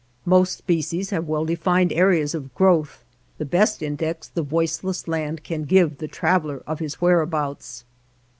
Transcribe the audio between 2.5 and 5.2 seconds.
growth, the best index the voiceless